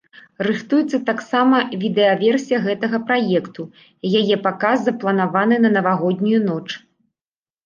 [0.45, 3.67] Рыхтуецца таксама відэаверсія гэтага праекту,
[4.21, 6.65] яе паказ запланаваны на навагоднюю ноч.